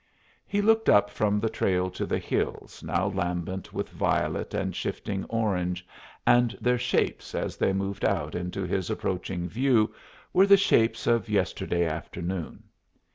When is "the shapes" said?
10.47-11.05